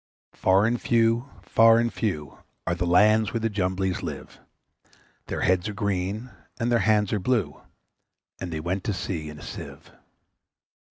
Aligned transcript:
Far 0.33 0.65
and 0.65 0.81
few, 0.81 1.29
far 1.43 1.77
and 1.77 1.93
few, 1.93 2.39
Are 2.65 2.73
the 2.73 2.87
lands 2.87 3.31
where 3.31 3.39
the 3.39 3.51
Jumblies 3.51 4.01
live; 4.01 4.39
Their 5.27 5.41
heads 5.41 5.69
are 5.69 5.75
green, 5.75 6.31
and 6.59 6.71
their 6.71 6.79
hands 6.79 7.13
are 7.13 7.19
blue, 7.19 7.61
And 8.39 8.51
they 8.51 8.61
went 8.61 8.83
to 8.85 8.93
sea 8.93 9.29
in 9.29 9.37
a 9.37 9.43
Sieve. 9.43 9.91